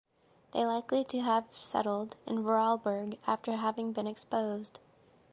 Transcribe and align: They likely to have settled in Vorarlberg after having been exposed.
They 0.51 0.65
likely 0.65 1.03
to 1.03 1.19
have 1.21 1.47
settled 1.61 2.15
in 2.25 2.37
Vorarlberg 2.43 3.19
after 3.27 3.55
having 3.57 3.93
been 3.93 4.07
exposed. 4.07 4.79